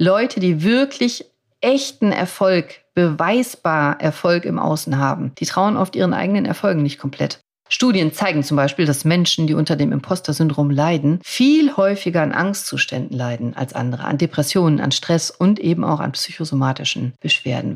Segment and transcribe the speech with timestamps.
[0.00, 1.24] Leute, die wirklich
[1.60, 7.40] echten Erfolg, beweisbar Erfolg im Außen haben, die trauen oft ihren eigenen Erfolgen nicht komplett.
[7.68, 13.16] Studien zeigen zum Beispiel, dass Menschen, die unter dem Imposter-Syndrom leiden, viel häufiger an Angstzuständen
[13.16, 17.74] leiden als andere, an Depressionen, an Stress und eben auch an psychosomatischen Beschwerden.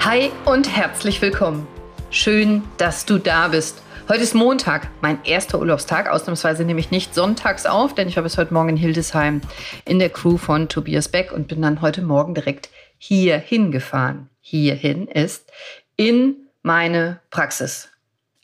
[0.00, 1.66] Hi und herzlich willkommen.
[2.08, 3.81] Schön, dass du da bist.
[4.08, 6.08] Heute ist Montag, mein erster Urlaubstag.
[6.08, 9.40] Ausnahmsweise nehme ich nicht sonntags auf, denn ich war bis heute Morgen in Hildesheim
[9.84, 14.28] in der Crew von Tobias Beck und bin dann heute Morgen direkt hier hingefahren.
[14.40, 15.52] Hierhin ist
[15.96, 17.90] in meine Praxis.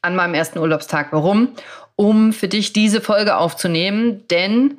[0.00, 1.08] An meinem ersten Urlaubstag.
[1.10, 1.54] Warum?
[1.96, 4.78] Um für dich diese Folge aufzunehmen, denn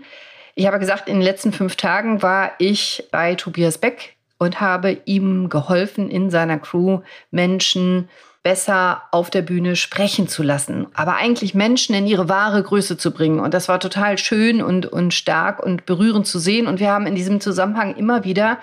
[0.56, 5.02] ich habe gesagt, in den letzten fünf Tagen war ich bei Tobias Beck und habe
[5.04, 7.02] ihm geholfen, in seiner Crew
[7.32, 8.08] Menschen
[8.44, 13.12] besser auf der Bühne sprechen zu lassen, aber eigentlich Menschen in ihre wahre Größe zu
[13.12, 13.40] bringen.
[13.40, 16.68] Und das war total schön und, und stark und berührend zu sehen.
[16.68, 18.60] Und wir haben in diesem Zusammenhang immer wieder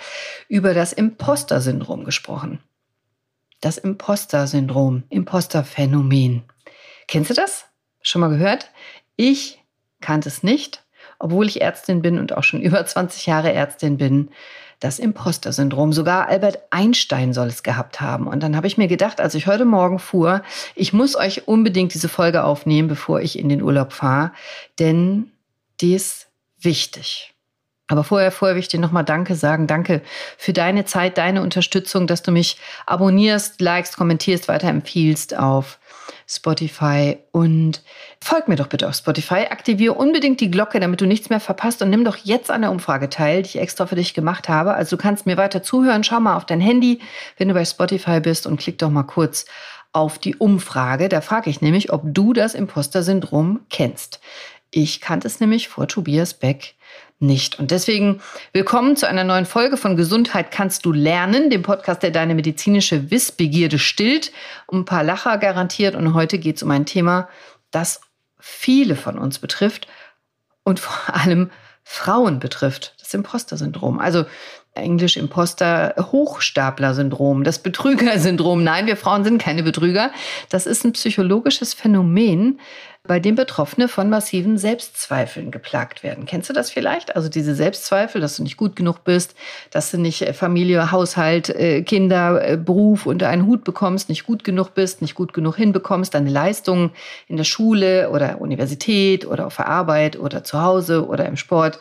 [0.49, 2.61] über das Imposter-Syndrom gesprochen.
[3.61, 6.45] Das Imposter-Syndrom, Imposter-Phänomen.
[7.07, 7.67] Kennst du das?
[8.03, 8.71] Schon mal gehört?
[9.17, 9.63] Ich
[10.01, 10.85] kannte es nicht,
[11.19, 14.31] obwohl ich Ärztin bin und auch schon über 20 Jahre Ärztin bin
[14.81, 15.93] das Imposter-Syndrom.
[15.93, 18.27] Sogar Albert Einstein soll es gehabt haben.
[18.27, 20.43] Und dann habe ich mir gedacht, als ich heute Morgen fuhr,
[20.75, 24.33] ich muss euch unbedingt diese Folge aufnehmen, bevor ich in den Urlaub fahre,
[24.79, 25.31] denn
[25.81, 27.33] die ist wichtig.
[27.89, 29.67] Aber vorher, vorher will ich dir nochmal Danke sagen.
[29.69, 30.03] Danke
[30.37, 35.79] für deine Zeit, deine Unterstützung, dass du mich abonnierst, likest, kommentierst, weiterempfiehlst auf
[36.29, 37.83] Spotify und
[38.21, 39.47] folg mir doch bitte auf Spotify.
[39.49, 42.73] Aktiviere unbedingt die Glocke, damit du nichts mehr verpasst und nimm doch jetzt an der
[42.73, 44.75] Umfrage teil, die ich extra für dich gemacht habe.
[44.75, 46.03] Also du kannst mir weiter zuhören.
[46.03, 47.01] Schau mal auf dein Handy,
[47.37, 49.47] wenn du bei Spotify bist und klick doch mal kurz
[49.93, 51.09] auf die Umfrage.
[51.09, 54.21] Da frage ich nämlich, ob du das Imposter-Syndrom kennst.
[54.73, 56.75] Ich kannte es nämlich vor Tobias Beck
[57.19, 57.59] nicht.
[57.59, 58.21] Und deswegen
[58.53, 63.11] willkommen zu einer neuen Folge von Gesundheit kannst du lernen, dem Podcast, der deine medizinische
[63.11, 64.33] Wissbegierde stillt,
[64.67, 65.95] um ein paar Lacher garantiert.
[65.95, 67.29] Und heute geht es um ein Thema,
[67.71, 68.01] das
[68.39, 69.87] viele von uns betrifft
[70.63, 71.51] und vor allem
[71.85, 73.99] Frauen betrifft, das Imposter-Syndrom.
[73.99, 74.25] Also
[74.75, 78.63] Englisch Imposter Hochstapler-Syndrom, das Betrüger-Syndrom.
[78.63, 80.11] Nein, wir Frauen sind keine Betrüger.
[80.51, 82.61] Das ist ein psychologisches Phänomen,
[83.07, 86.27] bei dem Betroffene von massiven Selbstzweifeln geplagt werden.
[86.27, 87.15] Kennst du das vielleicht?
[87.17, 89.35] Also diese Selbstzweifel, dass du nicht gut genug bist,
[89.71, 94.27] dass du nicht äh, Familie, Haushalt, äh, Kinder, äh, Beruf unter einen Hut bekommst, nicht
[94.27, 96.91] gut genug bist, nicht gut genug hinbekommst, deine Leistungen
[97.29, 101.79] in der Schule oder Universität oder auf der Arbeit oder zu Hause oder im Sport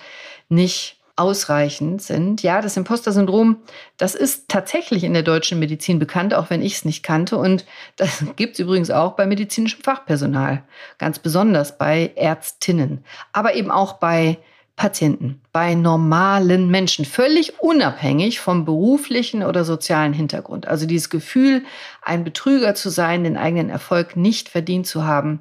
[0.48, 2.44] nicht ausreichend sind.
[2.44, 3.58] Ja, das Imposter-Syndrom,
[3.98, 7.38] das ist tatsächlich in der deutschen Medizin bekannt, auch wenn ich es nicht kannte.
[7.38, 7.66] Und
[7.96, 10.64] das gibt es übrigens auch bei medizinischem Fachpersonal,
[10.98, 14.38] ganz besonders bei Ärztinnen, aber eben auch bei
[14.76, 20.68] Patienten, bei normalen Menschen, völlig unabhängig vom beruflichen oder sozialen Hintergrund.
[20.68, 21.64] Also dieses Gefühl,
[22.02, 25.40] ein Betrüger zu sein, den eigenen Erfolg nicht verdient zu haben,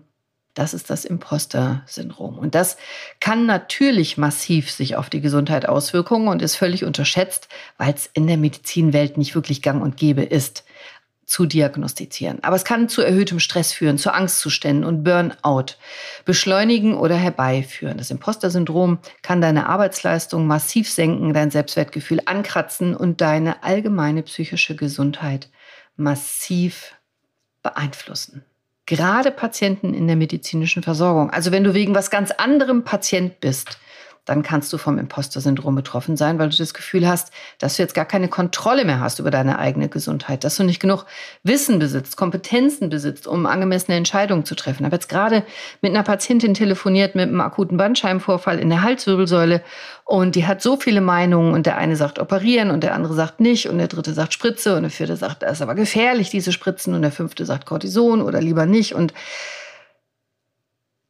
[0.54, 2.38] das ist das Imposter-Syndrom.
[2.38, 2.76] Und das
[3.20, 8.28] kann natürlich massiv sich auf die Gesundheit auswirken und ist völlig unterschätzt, weil es in
[8.28, 10.64] der Medizinwelt nicht wirklich gang und gäbe ist,
[11.26, 12.44] zu diagnostizieren.
[12.44, 15.76] Aber es kann zu erhöhtem Stress führen, zu Angstzuständen und Burnout,
[16.24, 17.96] beschleunigen oder herbeiführen.
[17.96, 25.48] Das Imposter-Syndrom kann deine Arbeitsleistung massiv senken, dein Selbstwertgefühl ankratzen und deine allgemeine psychische Gesundheit
[25.96, 26.94] massiv
[27.62, 28.44] beeinflussen
[28.86, 31.30] gerade Patienten in der medizinischen Versorgung.
[31.30, 33.78] Also wenn du wegen was ganz anderem Patient bist,
[34.24, 37.94] dann kannst du vom Imposter-Syndrom betroffen sein, weil du das Gefühl hast, dass du jetzt
[37.94, 41.04] gar keine Kontrolle mehr hast über deine eigene Gesundheit, dass du nicht genug
[41.42, 44.82] Wissen besitzt, Kompetenzen besitzt, um angemessene Entscheidungen zu treffen.
[44.82, 45.44] Ich habe jetzt gerade
[45.82, 49.62] mit einer Patientin telefoniert mit einem akuten Bandscheibenvorfall in der Halswirbelsäule
[50.04, 53.40] und die hat so viele Meinungen und der eine sagt operieren und der andere sagt
[53.40, 56.52] nicht und der dritte sagt Spritze und der vierte sagt, das ist aber gefährlich, diese
[56.52, 59.12] Spritzen und der fünfte sagt Cortison oder lieber nicht und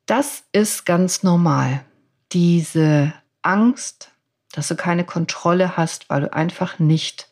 [0.06, 1.84] das ist ganz normal
[2.34, 4.10] diese Angst,
[4.52, 7.28] dass du keine Kontrolle hast, weil du einfach nicht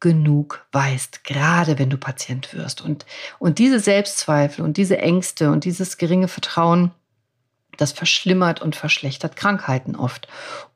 [0.00, 2.80] genug weißt, gerade wenn du Patient wirst.
[2.80, 3.06] Und,
[3.38, 6.90] und diese Selbstzweifel und diese Ängste und dieses geringe Vertrauen,
[7.76, 10.26] das verschlimmert und verschlechtert Krankheiten oft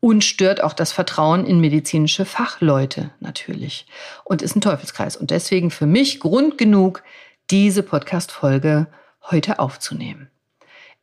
[0.00, 3.86] und stört auch das Vertrauen in medizinische Fachleute natürlich
[4.24, 5.16] und ist ein Teufelskreis.
[5.16, 7.02] Und deswegen für mich Grund genug,
[7.50, 8.86] diese Podcast-Folge
[9.30, 10.30] heute aufzunehmen.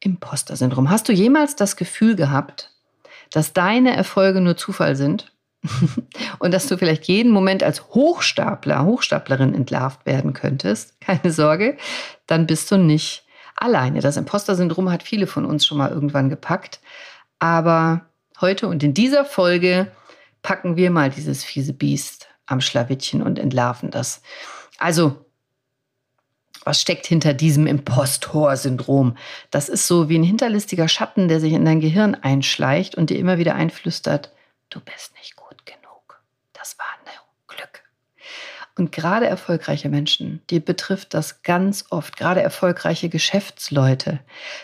[0.01, 0.89] Imposter-Syndrom.
[0.89, 2.71] Hast du jemals das Gefühl gehabt,
[3.31, 5.31] dass deine Erfolge nur Zufall sind
[6.39, 10.99] und dass du vielleicht jeden Moment als Hochstapler, Hochstaplerin entlarvt werden könntest?
[11.01, 11.77] Keine Sorge,
[12.27, 13.25] dann bist du nicht
[13.55, 14.01] alleine.
[14.01, 16.79] Das Imposter-Syndrom hat viele von uns schon mal irgendwann gepackt.
[17.39, 18.01] Aber
[18.39, 19.91] heute und in dieser Folge
[20.41, 24.21] packen wir mal dieses fiese Biest am Schlawittchen und entlarven das.
[24.77, 25.25] Also,
[26.63, 29.17] was steckt hinter diesem Impostor-Syndrom?
[29.49, 33.17] Das ist so wie ein hinterlistiger Schatten, der sich in dein Gehirn einschleicht und dir
[33.17, 34.31] immer wieder einflüstert,
[34.69, 36.21] du bist nicht gut genug.
[36.53, 37.83] Das war nur Glück.
[38.77, 44.19] Und gerade erfolgreiche Menschen, die betrifft das ganz oft, gerade erfolgreiche Geschäftsleute,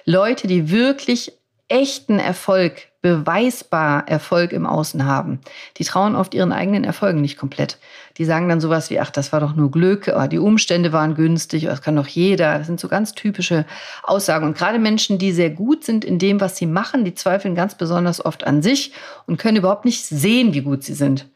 [0.06, 1.37] Leute, die wirklich
[1.70, 5.40] echten Erfolg, beweisbar Erfolg im Außen haben.
[5.78, 7.78] Die trauen oft ihren eigenen Erfolgen nicht komplett.
[8.18, 11.16] Die sagen dann sowas wie, ach, das war doch nur Glück, oh, die Umstände waren
[11.16, 12.58] günstig, oh, das kann doch jeder.
[12.58, 13.66] Das sind so ganz typische
[14.04, 14.46] Aussagen.
[14.46, 17.76] Und gerade Menschen, die sehr gut sind in dem, was sie machen, die zweifeln ganz
[17.76, 18.94] besonders oft an sich
[19.26, 21.28] und können überhaupt nicht sehen, wie gut sie sind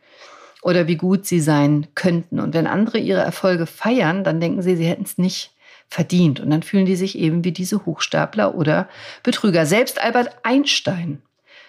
[0.61, 2.39] oder wie gut sie sein könnten.
[2.39, 5.51] Und wenn andere ihre Erfolge feiern, dann denken sie, sie hätten es nicht
[5.91, 6.39] verdient.
[6.39, 8.87] Und dann fühlen die sich eben wie diese Hochstapler oder
[9.23, 9.65] Betrüger.
[9.65, 11.21] Selbst Albert Einstein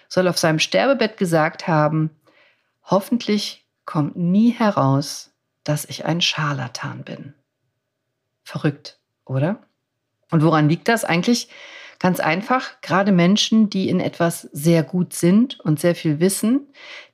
[0.07, 2.09] soll auf seinem Sterbebett gesagt haben,
[2.85, 5.31] hoffentlich kommt nie heraus,
[5.65, 7.33] dass ich ein Scharlatan bin.
[8.43, 9.61] Verrückt, oder?
[10.31, 11.49] Und woran liegt das eigentlich?
[11.99, 16.67] Ganz einfach, gerade Menschen, die in etwas sehr gut sind und sehr viel wissen,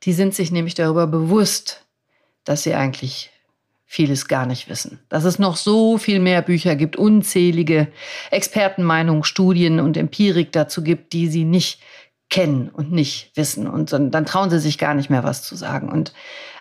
[0.03, 1.85] die sind sich nämlich darüber bewusst,
[2.43, 3.31] dass sie eigentlich
[3.91, 4.99] vieles gar nicht wissen.
[5.09, 7.87] Dass es noch so viel mehr Bücher gibt, unzählige
[8.29, 11.79] Expertenmeinungen, Studien und Empirik dazu gibt, die sie nicht
[12.29, 13.67] kennen und nicht wissen.
[13.67, 15.89] Und dann trauen sie sich gar nicht mehr was zu sagen.
[15.89, 16.13] Und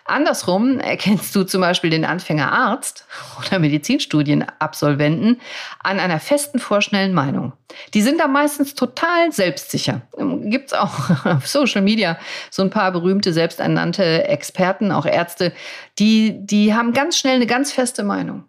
[0.03, 3.05] andersrum erkennst du zum Beispiel den Anfängerarzt
[3.39, 5.39] oder Medizinstudienabsolventen
[5.83, 7.53] an einer festen vorschnellen Meinung.
[7.93, 10.01] Die sind da meistens total selbstsicher.
[10.17, 12.17] Gibt es auch auf Social Media
[12.49, 15.53] so ein paar berühmte, selbsternannte Experten, auch Ärzte,
[15.99, 18.45] die, die haben ganz schnell eine ganz feste Meinung.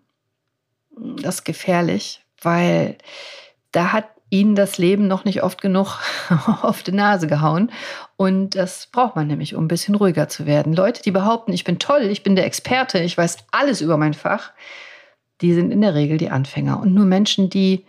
[1.22, 2.96] Das ist gefährlich, weil
[3.72, 5.99] da hat ihnen das Leben noch nicht oft genug
[6.62, 7.71] auf die Nase gehauen.
[8.17, 10.73] Und das braucht man nämlich, um ein bisschen ruhiger zu werden.
[10.73, 14.15] Leute, die behaupten, ich bin toll, ich bin der Experte, ich weiß alles über mein
[14.15, 14.53] Fach,
[15.41, 16.81] die sind in der Regel die Anfänger.
[16.81, 17.85] Und nur Menschen, die,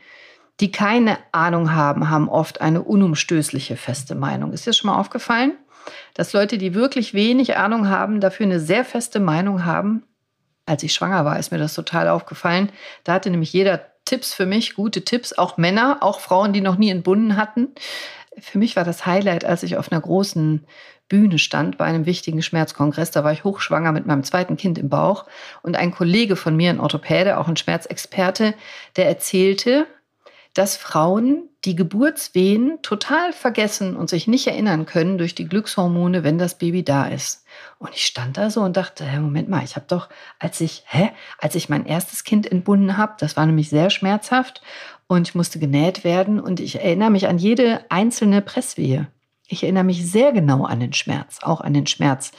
[0.59, 4.51] die keine Ahnung haben, haben oft eine unumstößliche feste Meinung.
[4.51, 5.53] Ist dir schon mal aufgefallen,
[6.15, 10.03] dass Leute, die wirklich wenig Ahnung haben, dafür eine sehr feste Meinung haben?
[10.71, 12.71] Als ich schwanger war, ist mir das total aufgefallen.
[13.03, 16.77] Da hatte nämlich jeder Tipps für mich, gute Tipps, auch Männer, auch Frauen, die noch
[16.77, 17.67] nie entbunden hatten.
[18.39, 20.65] Für mich war das Highlight, als ich auf einer großen
[21.09, 23.11] Bühne stand bei einem wichtigen Schmerzkongress.
[23.11, 25.25] Da war ich hochschwanger mit meinem zweiten Kind im Bauch.
[25.61, 28.53] Und ein Kollege von mir, ein Orthopäde, auch ein Schmerzexperte,
[28.95, 29.87] der erzählte,
[30.53, 36.39] dass Frauen die Geburtswehen total vergessen und sich nicht erinnern können durch die Glückshormone, wenn
[36.39, 37.45] das Baby da ist.
[37.77, 40.09] Und ich stand da so und dachte, Moment mal, ich habe doch,
[40.39, 44.63] als ich, hä, als ich mein erstes Kind entbunden habe, das war nämlich sehr schmerzhaft
[45.05, 49.07] und ich musste genäht werden und ich erinnere mich an jede einzelne Presswehe.
[49.47, 52.31] Ich erinnere mich sehr genau an den Schmerz, auch an den Schmerz,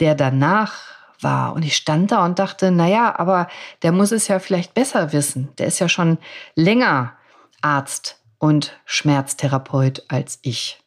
[0.00, 0.74] der danach
[1.20, 1.54] war.
[1.54, 3.48] Und ich stand da und dachte, naja, aber
[3.82, 5.48] der muss es ja vielleicht besser wissen.
[5.58, 6.18] Der ist ja schon
[6.54, 7.14] länger
[7.62, 10.78] Arzt und Schmerztherapeut als ich.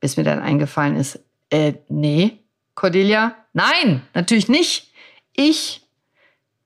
[0.00, 1.20] Bis mir dann eingefallen ist,
[1.50, 2.38] äh, nee,
[2.74, 4.92] Cordelia, nein, natürlich nicht.
[5.32, 5.82] Ich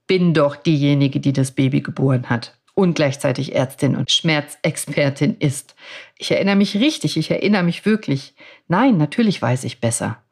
[0.06, 5.76] bin doch diejenige, die das Baby geboren hat und gleichzeitig Ärztin und Schmerzexpertin ist.
[6.16, 8.34] Ich erinnere mich richtig, ich erinnere mich wirklich.
[8.66, 10.22] Nein, natürlich weiß ich besser,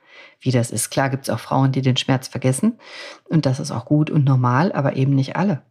[0.40, 0.90] wie das ist.
[0.90, 2.78] Klar gibt es auch Frauen, die den Schmerz vergessen
[3.24, 5.62] und das ist auch gut und normal, aber eben nicht alle.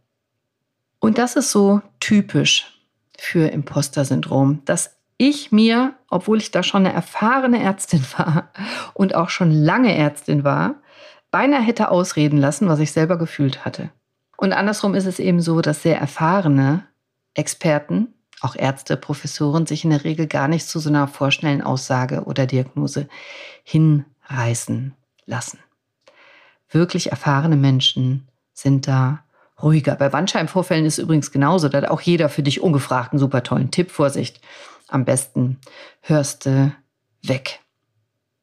[0.99, 2.76] Und das ist so typisch
[3.17, 8.51] für Imposter-Syndrom, dass ich mir, obwohl ich da schon eine erfahrene Ärztin war
[8.93, 10.75] und auch schon lange Ärztin war,
[11.31, 13.89] beinahe hätte ausreden lassen, was ich selber gefühlt hatte.
[14.37, 16.83] Und andersrum ist es eben so, dass sehr erfahrene
[17.33, 22.23] Experten, auch Ärzte, Professoren, sich in der Regel gar nicht zu so einer vorschnellen Aussage
[22.25, 23.09] oder Diagnose
[23.63, 24.93] hinreißen
[25.25, 25.59] lassen.
[26.69, 29.23] Wirklich erfahrene Menschen sind da
[29.61, 29.95] ruhiger.
[29.95, 31.69] Bei Bandscheibenvorfällen ist übrigens genauso.
[31.69, 33.91] Da hat auch jeder für dich ungefragt einen super tollen Tipp.
[33.91, 34.41] Vorsicht,
[34.87, 35.59] am besten
[36.01, 36.71] hörst du
[37.23, 37.59] weg.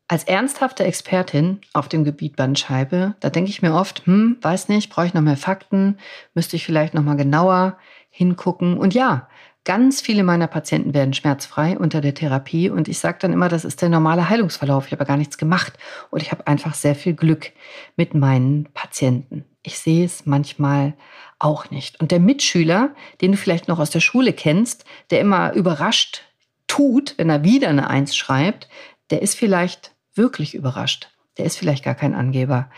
[0.06, 4.90] Als ernsthafte Expertin auf dem Gebiet Bandscheibe, da denke ich mir oft, hm, weiß nicht,
[4.90, 5.98] brauche ich noch mehr Fakten,
[6.34, 7.78] müsste ich vielleicht noch mal genauer
[8.10, 8.76] hingucken.
[8.76, 9.28] Und ja,
[9.64, 13.64] Ganz viele meiner Patienten werden schmerzfrei unter der Therapie und ich sage dann immer, das
[13.64, 14.86] ist der normale Heilungsverlauf.
[14.86, 15.72] Ich habe gar nichts gemacht
[16.10, 17.50] und ich habe einfach sehr viel Glück
[17.96, 19.46] mit meinen Patienten.
[19.62, 20.92] Ich sehe es manchmal
[21.38, 21.98] auch nicht.
[21.98, 26.24] Und der Mitschüler, den du vielleicht noch aus der Schule kennst, der immer überrascht
[26.66, 28.68] tut, wenn er wieder eine Eins schreibt,
[29.10, 31.08] der ist vielleicht wirklich überrascht.
[31.38, 32.68] Der ist vielleicht gar kein Angeber.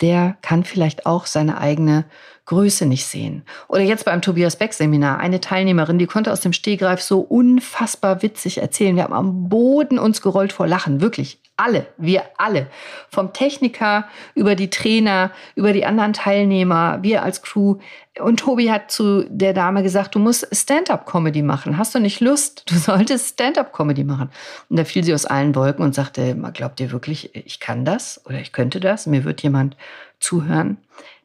[0.00, 2.04] Der kann vielleicht auch seine eigene
[2.46, 3.44] Größe nicht sehen.
[3.68, 8.22] Oder jetzt beim Tobias Beck Seminar, eine Teilnehmerin, die konnte aus dem Stehgreif so unfassbar
[8.22, 8.96] witzig erzählen.
[8.96, 11.40] Wir haben am Boden uns gerollt vor Lachen, wirklich.
[11.56, 12.68] Alle, wir alle.
[13.10, 17.76] Vom Techniker über die Trainer, über die anderen Teilnehmer, wir als Crew.
[18.18, 21.78] Und Tobi hat zu der Dame gesagt, du musst Stand-up-Comedy machen.
[21.78, 22.68] Hast du nicht Lust?
[22.68, 24.30] Du solltest Stand-up-Comedy machen.
[24.68, 28.20] Und da fiel sie aus allen Wolken und sagte, glaubt ihr wirklich, ich kann das
[28.26, 29.06] oder ich könnte das?
[29.06, 29.76] Mir wird jemand
[30.18, 30.78] zuhören.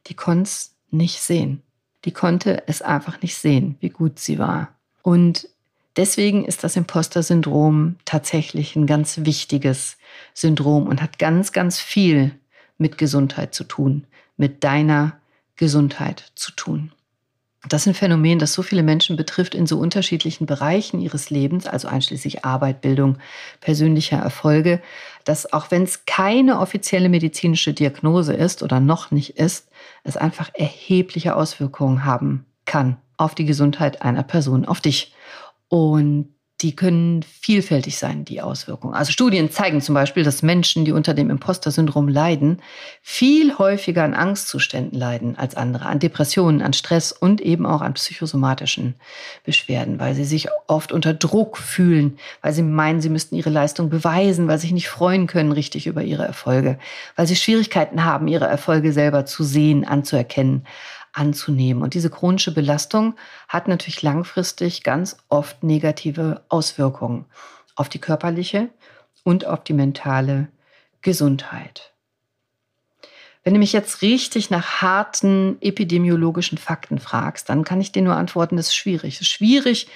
[0.07, 1.63] Die konnte es nicht sehen.
[2.05, 4.69] Die konnte es einfach nicht sehen, wie gut sie war.
[5.01, 5.49] Und
[5.99, 9.97] deswegen ist das Imposter-Syndrom tatsächlich ein ganz wichtiges
[10.33, 12.31] Syndrom und hat ganz, ganz viel
[12.77, 15.19] mit Gesundheit zu tun, mit deiner
[15.57, 16.93] Gesundheit zu tun.
[17.67, 21.67] Das ist ein Phänomen, das so viele Menschen betrifft in so unterschiedlichen Bereichen ihres Lebens,
[21.67, 23.17] also einschließlich Arbeit, Bildung,
[23.59, 24.81] persönlicher Erfolge,
[25.25, 29.67] dass auch wenn es keine offizielle medizinische Diagnose ist oder noch nicht ist,
[30.05, 35.13] es einfach erhebliche Auswirkungen haben kann auf die Gesundheit einer Person, auf dich.
[35.69, 38.93] Und die können vielfältig sein, die Auswirkungen.
[38.93, 42.61] Also Studien zeigen zum Beispiel, dass Menschen, die unter dem Imposter-Syndrom leiden,
[43.01, 47.93] viel häufiger an Angstzuständen leiden als andere, an Depressionen, an Stress und eben auch an
[47.93, 48.95] psychosomatischen
[49.45, 53.89] Beschwerden, weil sie sich oft unter Druck fühlen, weil sie meinen, sie müssten ihre Leistung
[53.89, 56.77] beweisen, weil sie sich nicht freuen können richtig über ihre Erfolge,
[57.15, 60.65] weil sie Schwierigkeiten haben, ihre Erfolge selber zu sehen, anzuerkennen
[61.13, 61.83] anzunehmen.
[61.83, 63.15] Und diese chronische Belastung
[63.47, 67.25] hat natürlich langfristig ganz oft negative Auswirkungen
[67.75, 68.69] auf die körperliche
[69.23, 70.49] und auf die mentale
[71.01, 71.93] Gesundheit.
[73.43, 78.15] Wenn du mich jetzt richtig nach harten epidemiologischen Fakten fragst, dann kann ich dir nur
[78.15, 79.15] antworten, das ist schwierig.
[79.15, 79.87] Es ist schwierig,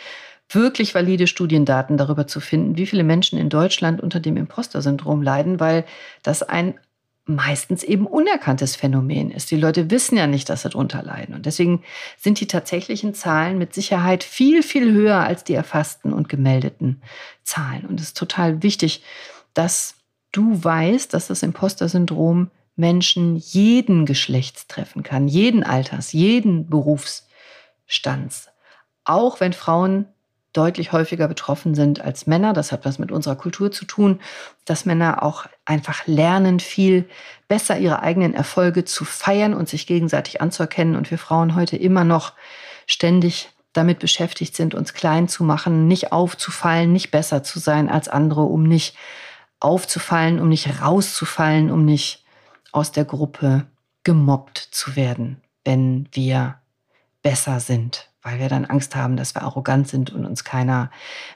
[0.50, 5.60] wirklich valide Studiendaten darüber zu finden, wie viele Menschen in Deutschland unter dem Imposter-Syndrom leiden,
[5.60, 5.86] weil
[6.22, 6.80] das ein
[7.26, 9.50] meistens eben unerkanntes Phänomen ist.
[9.50, 11.34] Die Leute wissen ja nicht, dass sie darunter leiden.
[11.36, 11.84] Und deswegen
[12.18, 17.02] sind die tatsächlichen Zahlen mit Sicherheit viel, viel höher als die erfassten und gemeldeten
[17.44, 17.86] Zahlen.
[17.86, 19.04] Und es ist total wichtig,
[19.54, 19.96] dass
[20.34, 28.50] du weißt, dass das Imposter-Syndrom Menschen jeden Geschlechts treffen kann, jeden Alters, jeden Berufsstands.
[29.06, 30.08] Auch wenn Frauen
[30.54, 32.54] deutlich häufiger betroffen sind als Männer.
[32.54, 34.22] Das hat was mit unserer Kultur zu tun,
[34.66, 37.10] dass Männer auch einfach lernen, viel
[37.48, 40.96] besser ihre eigenen Erfolge zu feiern und sich gegenseitig anzuerkennen.
[40.96, 42.34] Und wir Frauen heute immer noch
[42.86, 48.08] ständig damit beschäftigt sind, uns klein zu machen, nicht aufzufallen, nicht besser zu sein als
[48.08, 48.96] andere, um nicht
[49.60, 52.24] aufzufallen, um nicht rauszufallen, um nicht
[52.72, 53.66] aus der Gruppe
[54.04, 56.60] gemobbt zu werden, wenn wir
[57.24, 60.90] besser sind weil wir dann Angst haben, dass wir arrogant sind und uns keiner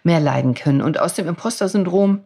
[0.04, 0.82] mehr leiden können.
[0.82, 2.24] Und aus dem Imposter-Syndrom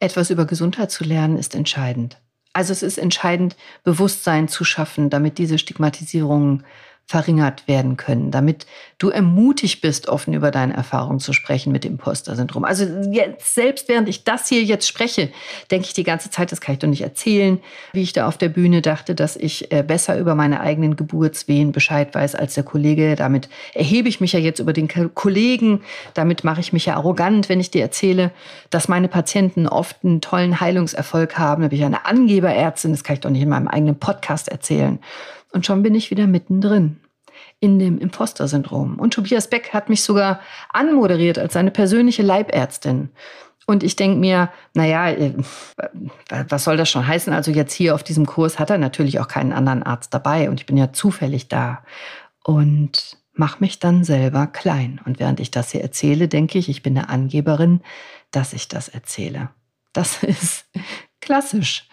[0.00, 2.18] etwas über Gesundheit zu lernen, ist entscheidend.
[2.54, 6.64] Also es ist entscheidend, Bewusstsein zu schaffen, damit diese Stigmatisierungen
[7.06, 12.64] verringert werden können, damit du ermutigt bist, offen über deine Erfahrungen zu sprechen mit Imposter-Syndrom.
[12.64, 15.30] Also jetzt, selbst während ich das hier jetzt spreche,
[15.70, 17.60] denke ich die ganze Zeit, das kann ich doch nicht erzählen,
[17.92, 21.72] wie ich da auf der Bühne dachte, dass ich äh, besser über meine eigenen Geburtswehen
[21.72, 23.16] Bescheid weiß als der Kollege.
[23.16, 25.82] Damit erhebe ich mich ja jetzt über den Kollegen.
[26.14, 28.30] Damit mache ich mich ja arrogant, wenn ich dir erzähle,
[28.70, 31.62] dass meine Patienten oft einen tollen Heilungserfolg haben.
[31.62, 34.98] Da bin ich eine Angeberärztin, das kann ich doch nicht in meinem eigenen Podcast erzählen.
[35.54, 37.00] Und schon bin ich wieder mittendrin
[37.60, 38.98] in dem Imposter-Syndrom.
[38.98, 43.10] Und Tobias Beck hat mich sogar anmoderiert als seine persönliche Leibärztin.
[43.66, 45.32] Und ich denke mir, naja, äh,
[46.48, 47.32] was soll das schon heißen?
[47.32, 50.60] Also jetzt hier auf diesem Kurs hat er natürlich auch keinen anderen Arzt dabei und
[50.60, 51.82] ich bin ja zufällig da
[52.42, 55.00] und mache mich dann selber klein.
[55.04, 57.80] Und während ich das hier erzähle, denke ich, ich bin eine Angeberin,
[58.32, 59.50] dass ich das erzähle.
[59.92, 60.66] Das ist
[61.20, 61.88] klassisch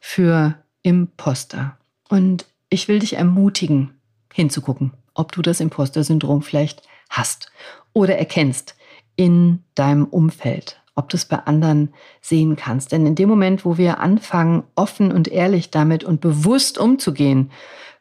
[0.00, 1.76] für Imposter.
[2.08, 4.00] Und ich will dich ermutigen,
[4.32, 7.52] hinzugucken, ob du das Imposter-Syndrom vielleicht hast
[7.92, 8.76] oder erkennst
[9.14, 12.92] in deinem Umfeld, ob du es bei anderen sehen kannst.
[12.92, 17.50] Denn in dem Moment, wo wir anfangen, offen und ehrlich damit und bewusst umzugehen,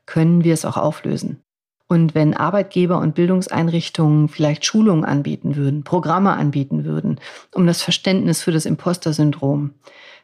[0.05, 1.43] können wir es auch auflösen.
[1.87, 7.19] Und wenn Arbeitgeber und Bildungseinrichtungen vielleicht Schulungen anbieten würden, Programme anbieten würden,
[7.53, 9.71] um das Verständnis für das Imposter-Syndrom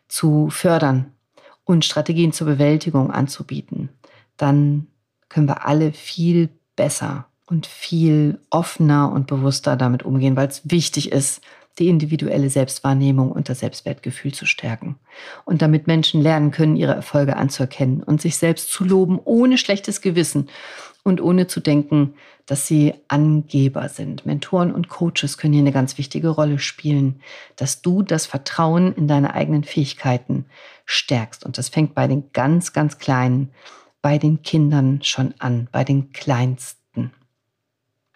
[0.07, 1.11] zu fördern
[1.65, 3.89] und Strategien zur Bewältigung anzubieten,
[4.37, 4.87] dann
[5.29, 11.11] können wir alle viel besser und viel offener und bewusster damit umgehen, weil es wichtig
[11.11, 11.41] ist,
[11.79, 14.97] die individuelle Selbstwahrnehmung und das Selbstwertgefühl zu stärken.
[15.45, 20.01] Und damit Menschen lernen können, ihre Erfolge anzuerkennen und sich selbst zu loben, ohne schlechtes
[20.01, 20.49] Gewissen
[21.03, 22.15] und ohne zu denken,
[22.47, 24.25] dass sie Angeber sind.
[24.25, 27.21] Mentoren und Coaches können hier eine ganz wichtige Rolle spielen,
[27.55, 30.45] dass du das Vertrauen in deine eigenen Fähigkeiten
[30.85, 31.45] stärkst.
[31.45, 33.51] Und das fängt bei den ganz, ganz kleinen
[34.07, 37.11] bei den Kindern schon an, bei den Kleinsten.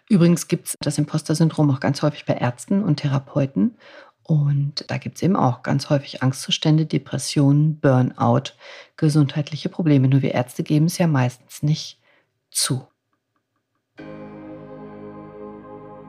[0.08, 3.76] Übrigens gibt es das Imposter-Syndrom auch ganz häufig bei Ärzten und Therapeuten.
[4.22, 8.54] Und da gibt es eben auch ganz häufig Angstzustände, Depressionen, Burnout,
[8.96, 10.08] gesundheitliche Probleme.
[10.08, 12.00] Nur wir Ärzte geben es ja meistens nicht
[12.50, 12.88] zu.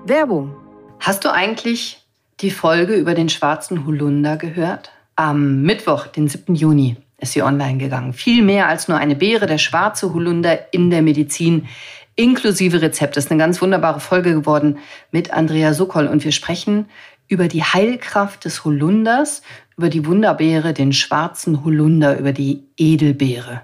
[0.05, 0.55] Werbung.
[1.01, 2.07] Hast du eigentlich
[2.39, 4.91] die Folge über den schwarzen Holunder gehört?
[5.17, 6.55] Am Mittwoch, den 7.
[6.55, 8.13] Juni, ist sie online gegangen.
[8.13, 11.67] Viel mehr als nur eine Beere, der schwarze Holunder in der Medizin,
[12.15, 13.17] inklusive Rezept.
[13.17, 14.77] Das ist eine ganz wunderbare Folge geworden
[15.11, 16.07] mit Andrea Sokol.
[16.07, 16.85] Und wir sprechen
[17.27, 19.41] über die Heilkraft des Holunders,
[19.77, 23.61] über die Wunderbeere, den schwarzen Holunder, über die Edelbeere.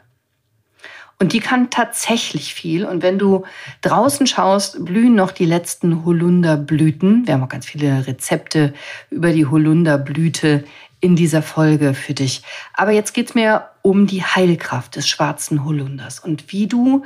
[1.21, 2.85] Und die kann tatsächlich viel.
[2.85, 3.43] Und wenn du
[3.81, 7.27] draußen schaust, blühen noch die letzten Holunderblüten.
[7.27, 8.73] Wir haben auch ganz viele Rezepte
[9.09, 10.63] über die Holunderblüte
[11.01, 12.41] in dieser Folge für dich.
[12.73, 17.03] Aber jetzt geht es mir um die Heilkraft des schwarzen Holunders und wie du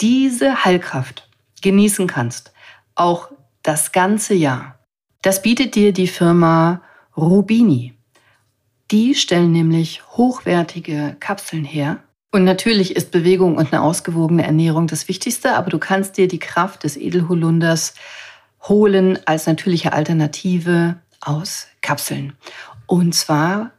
[0.00, 1.28] diese Heilkraft
[1.62, 2.52] genießen kannst,
[2.94, 3.30] auch
[3.62, 4.78] das ganze Jahr.
[5.22, 6.82] Das bietet dir die Firma
[7.16, 7.94] Rubini.
[8.90, 12.02] Die stellen nämlich hochwertige Kapseln her
[12.34, 16.40] und natürlich ist Bewegung und eine ausgewogene Ernährung das Wichtigste, aber du kannst dir die
[16.40, 17.94] Kraft des Edelholunders
[18.68, 22.32] holen als natürliche Alternative aus Kapseln.
[22.86, 23.70] Und zwar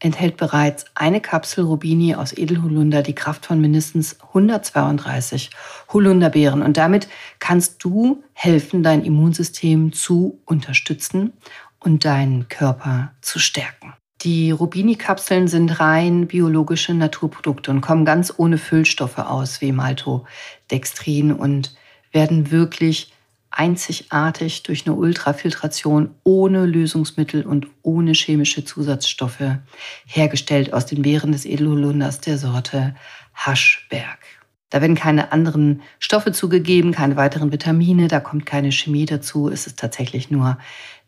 [0.00, 5.50] enthält bereits eine Kapsel Rubini aus Edelholunder die Kraft von mindestens 132
[5.92, 6.62] Holunderbeeren.
[6.62, 11.34] Und damit kannst du helfen, dein Immunsystem zu unterstützen
[11.78, 13.92] und deinen Körper zu stärken.
[14.22, 21.74] Die Rubini-Kapseln sind rein biologische Naturprodukte und kommen ganz ohne Füllstoffe aus wie Maltodextrin und
[22.12, 23.12] werden wirklich
[23.50, 29.58] einzigartig durch eine Ultrafiltration ohne Lösungsmittel und ohne chemische Zusatzstoffe
[30.06, 32.94] hergestellt aus den Beeren des Edelholunders der Sorte
[33.34, 34.18] Haschberg.
[34.70, 39.48] Da werden keine anderen Stoffe zugegeben, keine weiteren Vitamine, da kommt keine Chemie dazu.
[39.48, 40.58] Es ist tatsächlich nur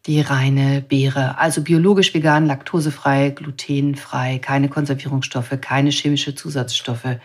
[0.07, 1.39] die reine Beere.
[1.39, 7.19] Also biologisch vegan, laktosefrei, glutenfrei, keine Konservierungsstoffe, keine chemische Zusatzstoffe,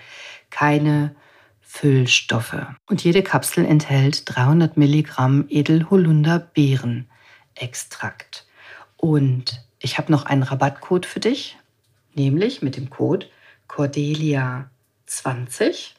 [0.52, 1.16] keine
[1.70, 2.66] Füllstoffe.
[2.88, 8.46] Und jede Kapsel enthält 300 Milligramm Edelholunder-Beerenextrakt.
[8.96, 11.58] Und ich habe noch einen Rabattcode für dich,
[12.16, 13.26] nämlich mit dem Code
[13.68, 15.90] Cordelia20,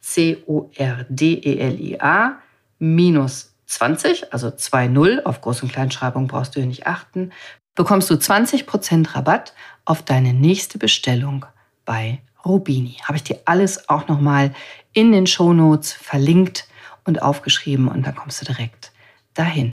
[0.00, 2.38] C-O-R-D-E-L-I-A,
[2.78, 7.32] minus 20, also 2-0, auf Groß- und Kleinschreibung brauchst du hier nicht achten,
[7.74, 9.52] bekommst du 20% Rabatt
[9.84, 11.44] auf deine nächste Bestellung
[11.84, 12.96] bei Rubini.
[13.02, 14.54] Habe ich dir alles auch nochmal
[14.92, 16.68] in den Shownotes verlinkt
[17.04, 18.92] und aufgeschrieben und dann kommst du direkt
[19.34, 19.72] dahin.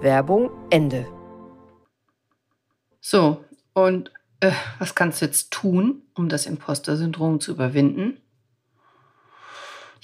[0.00, 1.06] Werbung Ende.
[3.00, 8.20] So, und äh, was kannst du jetzt tun, um das Imposter-Syndrom zu überwinden?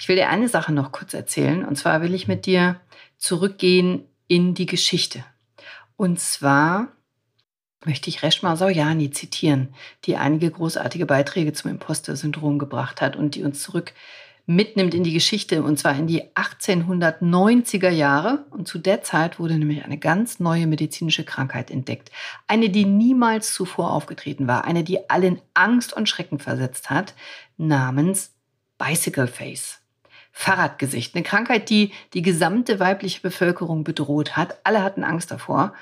[0.01, 1.63] Ich will dir eine Sache noch kurz erzählen.
[1.63, 2.81] Und zwar will ich mit dir
[3.17, 5.23] zurückgehen in die Geschichte.
[5.95, 6.87] Und zwar
[7.85, 9.69] möchte ich Reshma Saujani zitieren,
[10.05, 13.93] die einige großartige Beiträge zum Imposter-Syndrom gebracht hat und die uns zurück
[14.45, 18.45] mitnimmt in die Geschichte, und zwar in die 1890er Jahre.
[18.51, 22.11] Und zu der Zeit wurde nämlich eine ganz neue medizinische Krankheit entdeckt.
[22.47, 27.13] Eine, die niemals zuvor aufgetreten war, eine, die allen Angst und Schrecken versetzt hat,
[27.57, 28.33] namens
[28.77, 29.79] Bicycle Face.
[30.33, 31.13] Fahrradgesicht.
[31.13, 34.59] Eine Krankheit, die die gesamte weibliche Bevölkerung bedroht hat.
[34.63, 35.73] Alle hatten Angst davor,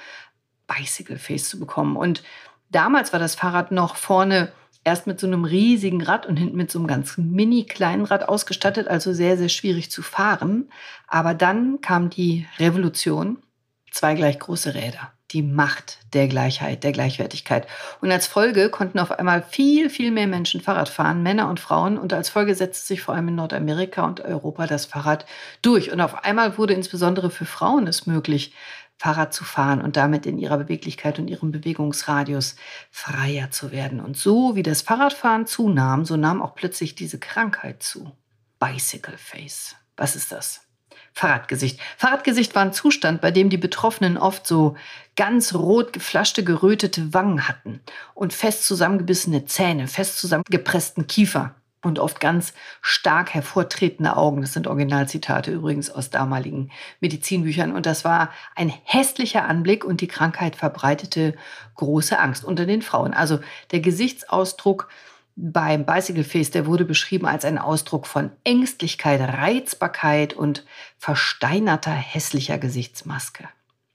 [0.69, 1.97] Bicycle Face zu bekommen.
[1.97, 2.23] Und
[2.69, 4.53] damals war das Fahrrad noch vorne
[4.85, 8.29] erst mit so einem riesigen Rad und hinten mit so einem ganz mini kleinen Rad
[8.29, 10.69] ausgestattet, also sehr, sehr schwierig zu fahren.
[11.07, 13.39] Aber dann kam die Revolution,
[13.91, 17.67] zwei gleich große Räder die Macht der Gleichheit, der Gleichwertigkeit.
[18.01, 21.97] Und als Folge konnten auf einmal viel, viel mehr Menschen Fahrrad fahren, Männer und Frauen.
[21.97, 25.25] Und als Folge setzte sich vor allem in Nordamerika und Europa das Fahrrad
[25.61, 25.91] durch.
[25.91, 28.53] Und auf einmal wurde insbesondere für Frauen es möglich,
[28.99, 32.57] Fahrrad zu fahren und damit in ihrer Beweglichkeit und ihrem Bewegungsradius
[32.91, 34.01] freier zu werden.
[34.01, 38.11] Und so wie das Fahrradfahren zunahm, so nahm auch plötzlich diese Krankheit zu.
[38.59, 39.77] Bicycle Face.
[39.95, 40.61] Was ist das?
[41.13, 41.79] Fahrradgesicht.
[41.97, 44.75] Fahrradgesicht war ein Zustand, bei dem die Betroffenen oft so
[45.15, 47.79] ganz rot geflaschte, gerötete Wangen hatten
[48.13, 54.41] und fest zusammengebissene Zähne, fest zusammengepressten Kiefer und oft ganz stark hervortretende Augen.
[54.41, 57.73] Das sind Originalzitate übrigens aus damaligen Medizinbüchern.
[57.73, 61.35] Und das war ein hässlicher Anblick und die Krankheit verbreitete
[61.75, 63.13] große Angst unter den Frauen.
[63.13, 63.39] Also
[63.71, 64.89] der Gesichtsausdruck
[65.41, 70.65] beim Bicycle Face, der wurde beschrieben als ein Ausdruck von Ängstlichkeit, Reizbarkeit und
[70.97, 73.47] versteinerter, hässlicher Gesichtsmaske.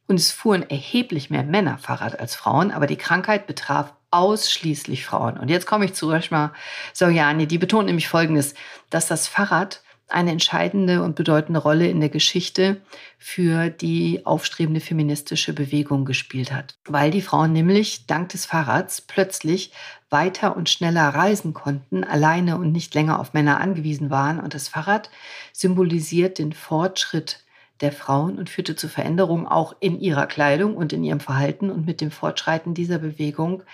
[0.06, 5.36] Und es fuhren erheblich mehr Männer Fahrrad als Frauen, aber die Krankheit betraf ausschließlich Frauen.
[5.36, 6.52] Und jetzt komme ich zu Reshma
[6.92, 8.54] Soyani, die betont nämlich Folgendes,
[8.88, 12.80] dass das Fahrrad eine entscheidende und bedeutende Rolle in der Geschichte
[13.18, 19.72] für die aufstrebende feministische Bewegung gespielt hat, weil die Frauen nämlich dank des Fahrrads plötzlich
[20.10, 24.38] weiter und schneller reisen konnten, alleine und nicht länger auf Männer angewiesen waren.
[24.38, 25.10] Und das Fahrrad
[25.52, 27.40] symbolisiert den Fortschritt
[27.80, 31.70] der Frauen und führte zu Veränderungen auch in ihrer Kleidung und in ihrem Verhalten.
[31.70, 33.64] Und mit dem Fortschreiten dieser Bewegung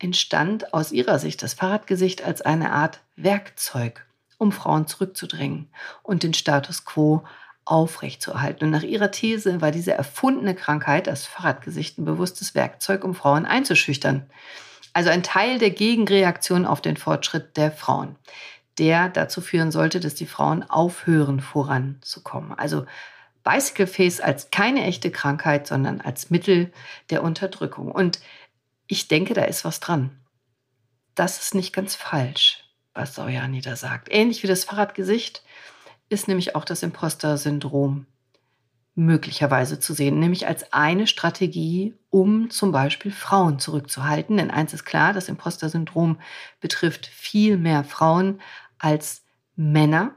[0.00, 4.06] entstand aus ihrer Sicht das Fahrradgesicht als eine Art Werkzeug
[4.38, 5.68] um Frauen zurückzudrängen
[6.02, 7.22] und den Status quo
[7.66, 8.64] aufrechtzuerhalten.
[8.64, 13.44] Und nach ihrer These war diese erfundene Krankheit, das Fahrradgesicht, ein bewusstes Werkzeug, um Frauen
[13.44, 14.26] einzuschüchtern.
[14.92, 18.16] Also ein Teil der Gegenreaktion auf den Fortschritt der Frauen,
[18.78, 22.58] der dazu führen sollte, dass die Frauen aufhören, voranzukommen.
[22.58, 22.86] Also
[23.44, 26.72] Bicycle Face als keine echte Krankheit, sondern als Mittel
[27.10, 27.92] der Unterdrückung.
[27.92, 28.20] Und
[28.90, 30.10] ich denke, da ist was dran.
[31.14, 34.08] Das ist nicht ganz falsch was Sauriani da sagt.
[34.10, 35.42] Ähnlich wie das Fahrradgesicht
[36.08, 38.06] ist nämlich auch das Imposter-Syndrom
[38.96, 44.36] möglicherweise zu sehen, nämlich als eine Strategie, um zum Beispiel Frauen zurückzuhalten.
[44.36, 46.20] Denn eins ist klar, das Imposter-Syndrom
[46.60, 48.40] betrifft viel mehr Frauen
[48.78, 49.22] als
[49.54, 50.14] Männer.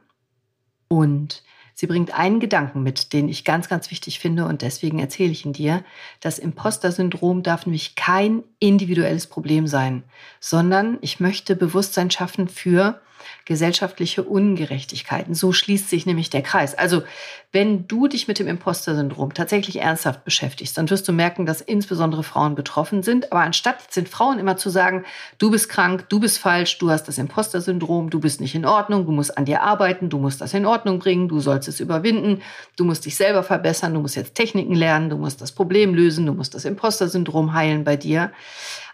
[0.87, 5.31] Und Sie bringt einen Gedanken mit, den ich ganz, ganz wichtig finde und deswegen erzähle
[5.31, 5.83] ich ihn dir.
[6.19, 10.03] Das Imposter-Syndrom darf nämlich kein individuelles Problem sein,
[10.39, 13.01] sondern ich möchte Bewusstsein schaffen für
[13.45, 15.33] gesellschaftliche Ungerechtigkeiten.
[15.33, 16.75] So schließt sich nämlich der Kreis.
[16.75, 17.03] Also
[17.51, 22.23] wenn du dich mit dem Imposter-Syndrom tatsächlich ernsthaft beschäftigst, dann wirst du merken, dass insbesondere
[22.23, 23.31] Frauen betroffen sind.
[23.31, 25.05] Aber anstatt sind Frauen immer zu sagen,
[25.37, 29.05] du bist krank, du bist falsch, du hast das Imposter-Syndrom, du bist nicht in Ordnung,
[29.05, 32.41] du musst an dir arbeiten, du musst das in Ordnung bringen, du sollst es überwinden,
[32.75, 36.25] du musst dich selber verbessern, du musst jetzt Techniken lernen, du musst das Problem lösen,
[36.25, 38.31] du musst das Imposter-Syndrom heilen bei dir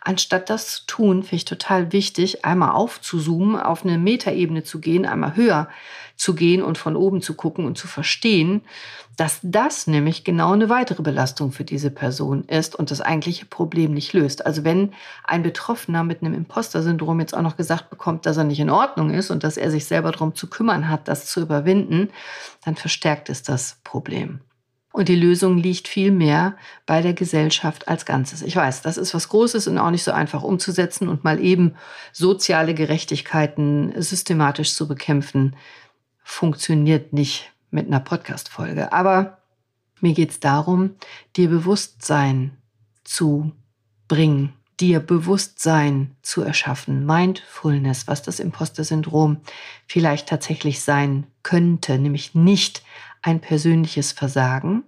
[0.01, 5.05] Anstatt das zu tun, finde ich total wichtig, einmal aufzuzoomen, auf eine Metaebene zu gehen,
[5.05, 5.67] einmal höher
[6.15, 8.61] zu gehen und von oben zu gucken und zu verstehen,
[9.15, 13.93] dass das nämlich genau eine weitere Belastung für diese Person ist und das eigentliche Problem
[13.93, 14.45] nicht löst.
[14.45, 14.93] Also wenn
[15.25, 19.11] ein Betroffener mit einem Imposter-Syndrom jetzt auch noch gesagt bekommt, dass er nicht in Ordnung
[19.11, 22.09] ist und dass er sich selber darum zu kümmern hat, das zu überwinden,
[22.63, 24.39] dann verstärkt es das Problem.
[24.91, 28.41] Und die Lösung liegt viel mehr bei der Gesellschaft als Ganzes.
[28.41, 31.75] Ich weiß, das ist was Großes und auch nicht so einfach umzusetzen und mal eben
[32.11, 35.55] soziale Gerechtigkeiten systematisch zu bekämpfen,
[36.23, 38.91] funktioniert nicht mit einer Podcast-Folge.
[38.91, 39.37] Aber
[40.01, 40.95] mir geht es darum,
[41.35, 42.57] dir Bewusstsein
[43.03, 43.51] zu
[44.07, 49.37] bringen, dir Bewusstsein zu erschaffen, Mindfulness, was das Imposter-Syndrom
[49.87, 52.81] vielleicht tatsächlich sein könnte, nämlich nicht
[53.21, 54.83] ein persönliches Versagen,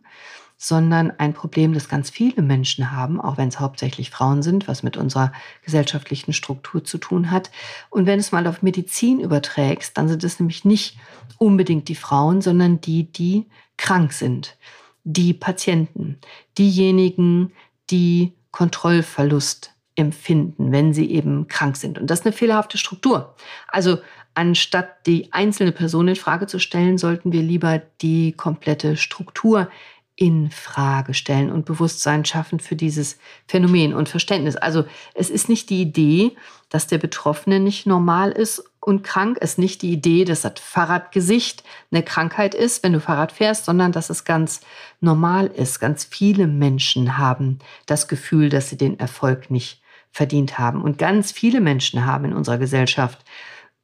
[0.57, 4.83] sondern ein Problem, das ganz viele Menschen haben, auch wenn es hauptsächlich Frauen sind, was
[4.83, 5.31] mit unserer
[5.65, 7.49] gesellschaftlichen Struktur zu tun hat.
[7.89, 10.99] Und wenn es mal auf Medizin überträgst, dann sind es nämlich nicht
[11.39, 14.55] unbedingt die Frauen, sondern die, die krank sind,
[15.03, 16.19] die Patienten,
[16.59, 17.53] diejenigen,
[17.89, 21.97] die Kontrollverlust empfinden, wenn sie eben krank sind.
[21.97, 23.35] Und das ist eine fehlerhafte Struktur.
[23.67, 23.97] Also
[24.33, 29.69] anstatt die einzelne Person in Frage zu stellen, sollten wir lieber die komplette Struktur
[30.15, 33.17] in Frage stellen und Bewusstsein schaffen für dieses
[33.47, 34.55] Phänomen und Verständnis.
[34.55, 36.35] Also es ist nicht die Idee,
[36.69, 39.37] dass der Betroffene nicht normal ist und krank.
[39.41, 43.65] Es ist nicht die Idee, dass das Fahrradgesicht eine Krankheit ist, wenn du Fahrrad fährst,
[43.65, 44.61] sondern dass es ganz
[44.99, 45.79] normal ist.
[45.79, 50.83] Ganz viele Menschen haben das Gefühl, dass sie den Erfolg nicht verdient haben.
[50.83, 53.25] Und ganz viele Menschen haben in unserer Gesellschaft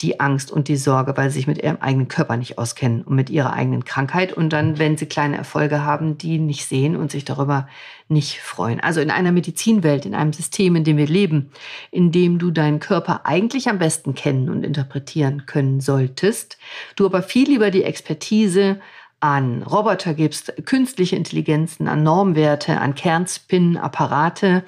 [0.01, 3.15] die Angst und die Sorge, weil sie sich mit ihrem eigenen Körper nicht auskennen und
[3.15, 7.09] mit ihrer eigenen Krankheit und dann, wenn sie kleine Erfolge haben, die nicht sehen und
[7.09, 7.67] sich darüber
[8.07, 8.79] nicht freuen.
[8.79, 11.49] Also in einer Medizinwelt, in einem System, in dem wir leben,
[11.89, 16.59] in dem du deinen Körper eigentlich am besten kennen und interpretieren können solltest,
[16.95, 18.79] du aber viel lieber die Expertise
[19.19, 24.63] an Roboter gibst, künstliche Intelligenzen, an Normwerte, an Kernspin, Apparate,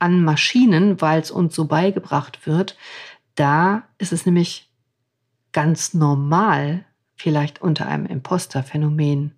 [0.00, 2.76] an Maschinen, weil es uns so beigebracht wird,
[3.36, 4.71] da ist es nämlich
[5.52, 6.84] ganz normal,
[7.14, 9.34] vielleicht unter einem Imposterphänomen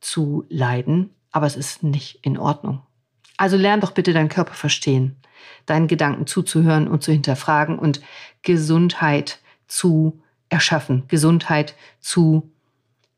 [0.00, 2.82] zu leiden, aber es ist nicht in Ordnung.
[3.36, 5.16] Also lern doch bitte deinen Körper verstehen,
[5.66, 8.00] deinen Gedanken zuzuhören und zu hinterfragen und
[8.42, 12.52] Gesundheit zu erschaffen, Gesundheit zu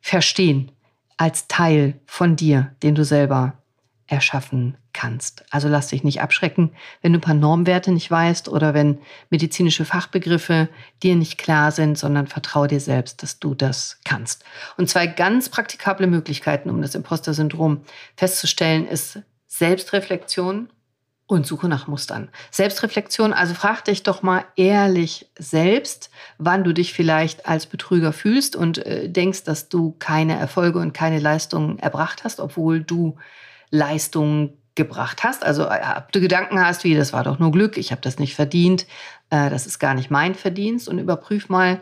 [0.01, 0.73] verstehen
[1.17, 3.59] als Teil von dir, den du selber
[4.07, 5.45] erschaffen kannst.
[5.51, 8.99] Also lass dich nicht abschrecken, wenn du ein paar Normwerte nicht weißt oder wenn
[9.31, 10.69] medizinische Fachbegriffe
[11.03, 14.45] dir nicht klar sind, sondern vertraue dir selbst, dass du das kannst.
[14.77, 17.83] Und zwei ganz praktikable Möglichkeiten, um das Imposter-Syndrom
[18.17, 20.69] festzustellen, ist Selbstreflexion
[21.27, 22.29] und suche nach Mustern.
[22.53, 28.55] Selbstreflexion, also frag dich doch mal ehrlich selbst, wann du dich vielleicht als Betrüger fühlst
[28.55, 33.17] und äh, denkst, dass du keine Erfolge und keine Leistungen erbracht hast, obwohl du
[33.71, 35.45] Leistungen gebracht hast.
[35.45, 38.19] Also äh, ob du Gedanken hast, wie das war doch nur Glück, ich habe das
[38.19, 38.87] nicht verdient,
[39.31, 41.81] äh, das ist gar nicht mein Verdienst und überprüf mal,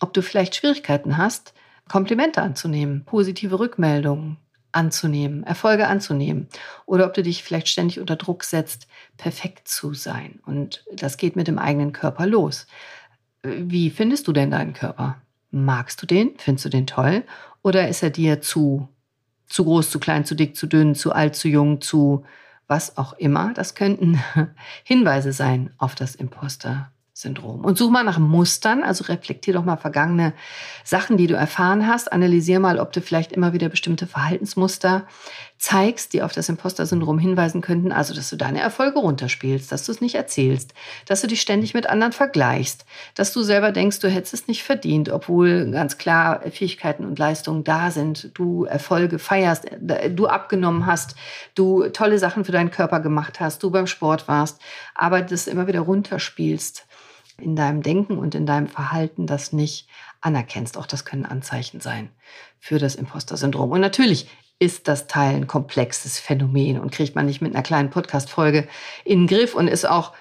[0.00, 1.54] ob du vielleicht Schwierigkeiten hast,
[1.88, 4.36] Komplimente anzunehmen, positive Rückmeldungen,
[4.72, 6.48] anzunehmen, Erfolge anzunehmen.
[6.86, 10.40] Oder ob du dich vielleicht ständig unter Druck setzt, perfekt zu sein.
[10.46, 12.66] Und das geht mit dem eigenen Körper los.
[13.42, 15.20] Wie findest du denn deinen Körper?
[15.50, 16.32] Magst du den?
[16.38, 17.24] Findest du den toll?
[17.62, 18.88] Oder ist er dir zu,
[19.52, 22.24] zu groß, zu klein, zu dick, zu dünn, zu alt, zu jung, zu
[22.68, 23.52] was auch immer?
[23.54, 24.22] Das könnten
[24.84, 26.91] Hinweise sein auf das Imposter.
[27.22, 27.64] Syndrom.
[27.64, 30.34] Und such mal nach Mustern, also reflektier doch mal vergangene
[30.84, 32.12] Sachen, die du erfahren hast.
[32.12, 35.06] Analysier mal, ob du vielleicht immer wieder bestimmte Verhaltensmuster
[35.62, 37.92] zeigst, die auf das Imposter-Syndrom hinweisen könnten.
[37.92, 40.74] Also, dass du deine Erfolge runterspielst, dass du es nicht erzählst,
[41.06, 44.64] dass du dich ständig mit anderen vergleichst, dass du selber denkst, du hättest es nicht
[44.64, 51.14] verdient, obwohl ganz klar Fähigkeiten und Leistungen da sind, du Erfolge feierst, du abgenommen hast,
[51.54, 54.60] du tolle Sachen für deinen Körper gemacht hast, du beim Sport warst,
[54.96, 56.86] aber das immer wieder runterspielst
[57.38, 59.88] in deinem Denken und in deinem Verhalten das nicht
[60.20, 60.76] anerkennst.
[60.76, 62.10] Auch das können Anzeichen sein
[62.58, 63.70] für das Imposter-Syndrom.
[63.70, 67.90] Und natürlich ist das Teil ein komplexes Phänomen und kriegt man nicht mit einer kleinen
[67.90, 68.68] Podcast-Folge
[69.04, 70.12] in den Griff und ist auch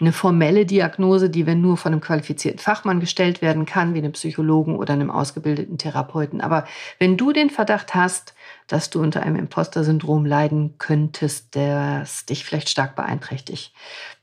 [0.00, 4.12] eine formelle Diagnose, die, wenn nur von einem qualifizierten Fachmann gestellt werden kann, wie einem
[4.12, 6.40] Psychologen oder einem ausgebildeten Therapeuten.
[6.40, 6.66] Aber
[6.98, 8.34] wenn du den Verdacht hast,
[8.66, 13.72] dass du unter einem Imposter-Syndrom leiden könntest, das dich vielleicht stark beeinträchtigt,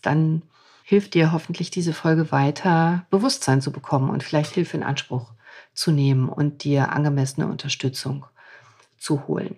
[0.02, 0.42] dann
[0.92, 5.32] hilft dir hoffentlich diese Folge weiter, Bewusstsein zu bekommen und vielleicht Hilfe in Anspruch
[5.74, 8.26] zu nehmen und dir angemessene Unterstützung
[8.98, 9.56] zu holen.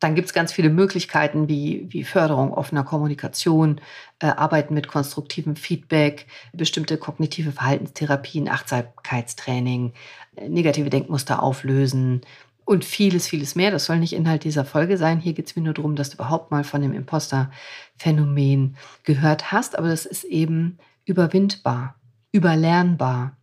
[0.00, 3.80] Dann gibt es ganz viele Möglichkeiten wie, wie Förderung offener Kommunikation,
[4.18, 9.92] äh, Arbeiten mit konstruktivem Feedback, bestimmte kognitive Verhaltenstherapien, Achtsamkeitstraining,
[10.34, 12.22] äh, negative Denkmuster auflösen,
[12.64, 13.70] und vieles, vieles mehr.
[13.70, 15.20] Das soll nicht Inhalt dieser Folge sein.
[15.20, 19.78] Hier geht es mir nur darum, dass du überhaupt mal von dem Imposter-Phänomen gehört hast.
[19.78, 21.96] Aber das ist eben überwindbar,
[22.32, 23.36] überlernbar,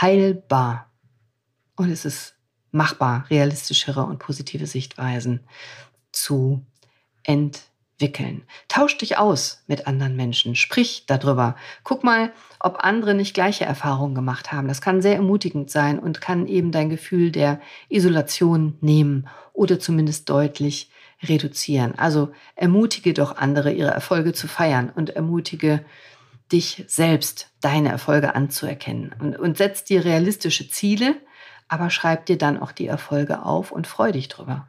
[0.00, 0.90] heilbar.
[1.76, 2.36] Und es ist
[2.70, 5.40] machbar, realistischere und positive Sichtweisen
[6.12, 6.64] zu
[7.24, 7.71] entwickeln
[8.02, 8.42] entwickeln.
[8.68, 11.56] Tausch dich aus mit anderen Menschen, sprich darüber.
[11.84, 14.68] Guck mal, ob andere nicht gleiche Erfahrungen gemacht haben.
[14.68, 20.28] Das kann sehr ermutigend sein und kann eben dein Gefühl der Isolation nehmen oder zumindest
[20.28, 20.90] deutlich
[21.22, 21.94] reduzieren.
[21.96, 25.84] Also ermutige doch andere, ihre Erfolge zu feiern und ermutige
[26.50, 31.14] dich selbst, deine Erfolge anzuerkennen und, und setz dir realistische Ziele,
[31.68, 34.68] aber schreib dir dann auch die Erfolge auf und freu dich drüber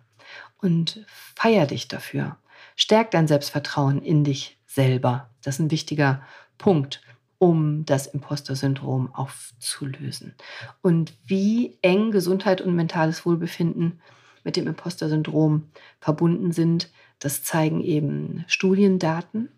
[0.61, 1.05] und
[1.35, 2.37] feier dich dafür.
[2.75, 5.29] Stärk dein Selbstvertrauen in dich selber.
[5.43, 6.21] Das ist ein wichtiger
[6.57, 7.01] Punkt,
[7.37, 10.33] um das Imposter-Syndrom aufzulösen.
[10.81, 13.99] Und wie eng Gesundheit und mentales Wohlbefinden
[14.43, 19.49] mit dem Imposter-Syndrom verbunden sind, das zeigen eben Studiendaten.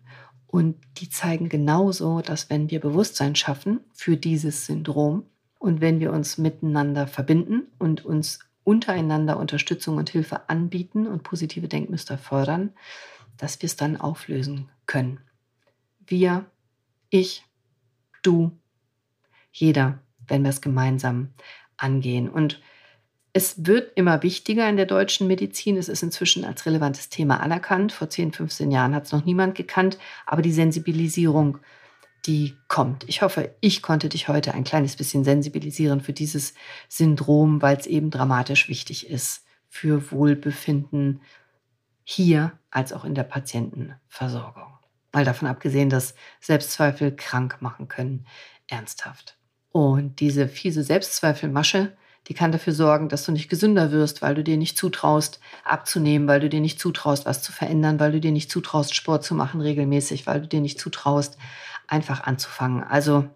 [0.46, 5.24] Und die zeigen genauso, dass wenn wir Bewusstsein schaffen für dieses Syndrom
[5.58, 11.68] und wenn wir uns miteinander verbinden und uns untereinander Unterstützung und Hilfe anbieten und positive
[11.68, 12.72] Denkmuster fördern,
[13.36, 15.20] dass wir es dann auflösen können.
[16.04, 16.44] Wir,
[17.08, 17.44] ich,
[18.22, 18.50] du,
[19.52, 21.28] jeder, wenn wir es gemeinsam
[21.76, 22.28] angehen.
[22.28, 22.60] Und
[23.32, 25.76] es wird immer wichtiger in der deutschen Medizin.
[25.76, 27.92] Es ist inzwischen als relevantes Thema anerkannt.
[27.92, 29.96] Vor 10, 15 Jahren hat es noch niemand gekannt.
[30.26, 31.58] Aber die Sensibilisierung
[32.24, 33.04] die kommt.
[33.08, 36.54] Ich hoffe, ich konnte dich heute ein kleines bisschen sensibilisieren für dieses
[36.88, 41.20] Syndrom, weil es eben dramatisch wichtig ist für Wohlbefinden
[42.02, 44.78] hier als auch in der Patientenversorgung.
[45.12, 48.26] Mal davon abgesehen, dass Selbstzweifel krank machen können,
[48.68, 49.36] ernsthaft.
[49.70, 51.96] Und diese fiese Selbstzweifelmasche,
[52.28, 56.26] die kann dafür sorgen, dass du nicht gesünder wirst, weil du dir nicht zutraust, abzunehmen,
[56.26, 59.34] weil du dir nicht zutraust, was zu verändern, weil du dir nicht zutraust, Sport zu
[59.34, 61.38] machen regelmäßig, weil du dir nicht zutraust,
[61.88, 62.82] einfach anzufangen.
[62.82, 63.28] Also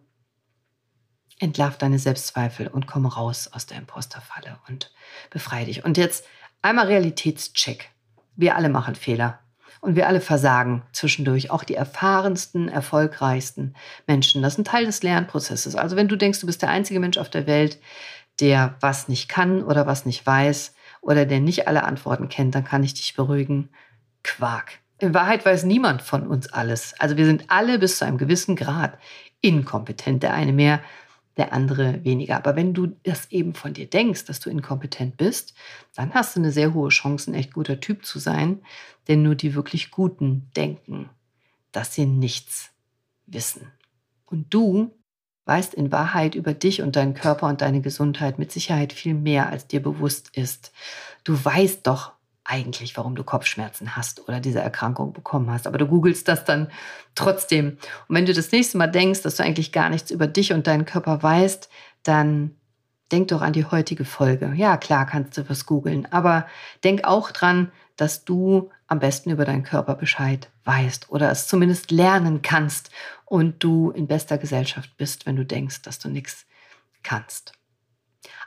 [1.39, 4.93] entlarv deine Selbstzweifel und komm raus aus der Imposterfalle und
[5.31, 5.85] befreie dich.
[5.85, 6.27] Und jetzt
[6.63, 7.91] einmal Realitätscheck.
[8.37, 9.41] Wir alle machen Fehler
[9.81, 11.51] und wir alle versagen zwischendurch.
[11.51, 13.75] Auch die erfahrensten, erfolgreichsten
[14.07, 14.43] Menschen.
[14.43, 15.75] Das ist ein Teil des Lernprozesses.
[15.75, 17.81] Also wenn du denkst, du bist der einzige Mensch auf der Welt,
[18.41, 22.65] der was nicht kann oder was nicht weiß oder der nicht alle Antworten kennt, dann
[22.65, 23.71] kann ich dich beruhigen.
[24.23, 24.81] Quark.
[25.01, 26.95] In Wahrheit weiß niemand von uns alles.
[26.99, 28.99] Also wir sind alle bis zu einem gewissen Grad
[29.41, 30.23] inkompetent.
[30.23, 30.81] Der eine mehr,
[31.37, 32.37] der andere weniger.
[32.37, 35.55] Aber wenn du das eben von dir denkst, dass du inkompetent bist,
[35.97, 38.63] dann hast du eine sehr hohe Chance, ein echt guter Typ zu sein.
[39.09, 41.11] Denn nur die wirklich Guten denken
[41.73, 42.71] dass sie nichts
[43.27, 43.73] wissen.
[44.27, 44.95] Und du
[45.45, 49.49] weißt in Wahrheit über dich und deinen Körper und deine Gesundheit mit Sicherheit viel mehr,
[49.49, 50.73] als dir bewusst ist.
[51.25, 52.13] Du weißt doch
[52.51, 55.67] eigentlich, warum du Kopfschmerzen hast oder diese Erkrankung bekommen hast.
[55.67, 56.69] Aber du googelst das dann
[57.15, 57.79] trotzdem.
[58.09, 60.67] Und wenn du das nächste Mal denkst, dass du eigentlich gar nichts über dich und
[60.67, 61.69] deinen Körper weißt,
[62.03, 62.57] dann
[63.13, 64.53] denk doch an die heutige Folge.
[64.55, 66.47] Ja, klar kannst du was googeln, aber
[66.85, 71.91] denk auch dran, dass du am besten über deinen Körper Bescheid weißt oder es zumindest
[71.91, 72.91] lernen kannst
[73.27, 76.47] und du in bester Gesellschaft bist, wenn du denkst, dass du nichts
[77.03, 77.53] kannst.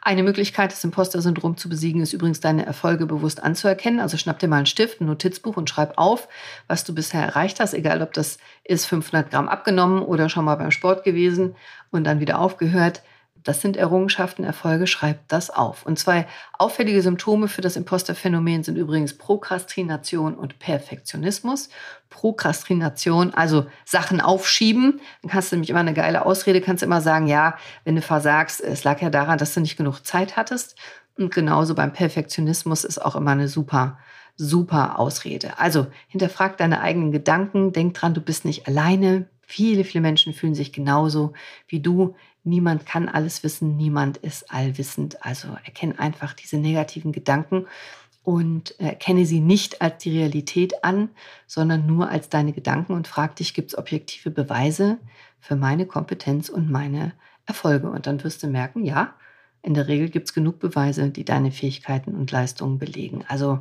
[0.01, 3.99] Eine Möglichkeit, das Imposter-Syndrom zu besiegen, ist übrigens deine Erfolge bewusst anzuerkennen.
[3.99, 6.27] Also schnapp dir mal einen Stift, ein Notizbuch und schreib auf,
[6.67, 10.55] was du bisher erreicht hast, egal ob das ist 500 Gramm abgenommen oder schon mal
[10.55, 11.55] beim Sport gewesen
[11.91, 13.01] und dann wieder aufgehört.
[13.43, 15.85] Das sind Errungenschaften, Erfolge, schreibt das auf.
[15.85, 16.27] Und zwei
[16.57, 21.69] auffällige Symptome für das Imposterphänomen sind übrigens Prokrastination und Perfektionismus.
[22.09, 25.01] Prokrastination, also Sachen aufschieben.
[25.21, 28.61] Dann kannst du nämlich immer eine geile Ausrede, kannst immer sagen, ja, wenn du versagst,
[28.61, 30.75] es lag ja daran, dass du nicht genug Zeit hattest.
[31.17, 33.97] Und genauso beim Perfektionismus ist auch immer eine super
[34.35, 35.59] super Ausrede.
[35.59, 39.27] Also hinterfrag deine eigenen Gedanken, denk dran, du bist nicht alleine.
[39.41, 41.33] Viele, viele Menschen fühlen sich genauso
[41.67, 42.15] wie du.
[42.43, 45.25] Niemand kann alles wissen, niemand ist allwissend.
[45.25, 47.67] Also erkenne einfach diese negativen Gedanken
[48.23, 51.09] und erkenne sie nicht als die Realität an,
[51.45, 54.97] sondern nur als deine Gedanken und frag dich, gibt es objektive Beweise
[55.39, 57.13] für meine Kompetenz und meine
[57.45, 57.89] Erfolge?
[57.89, 59.13] Und dann wirst du merken, ja,
[59.61, 63.23] in der Regel gibt es genug Beweise, die deine Fähigkeiten und Leistungen belegen.
[63.27, 63.59] Also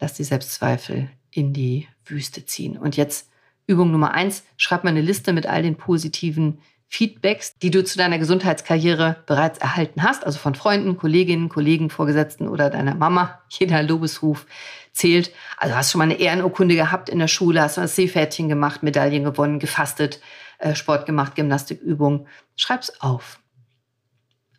[0.00, 2.76] lass die Selbstzweifel in die Wüste ziehen.
[2.76, 3.30] Und jetzt
[3.66, 7.98] Übung Nummer eins, schreib mal eine Liste mit all den positiven Feedbacks, die du zu
[7.98, 13.40] deiner Gesundheitskarriere bereits erhalten hast, also von Freunden, Kolleginnen, Kollegen, Vorgesetzten oder deiner Mama.
[13.48, 14.46] Jeder Lobesruf
[14.92, 15.32] zählt.
[15.56, 18.48] Also hast du schon mal eine Ehrenurkunde gehabt in der Schule, hast du ein Seepferdchen
[18.48, 20.20] gemacht, Medaillen gewonnen, gefastet,
[20.58, 22.28] äh, Sport gemacht, Gymnastikübungen.
[22.56, 23.40] Schreib's auf.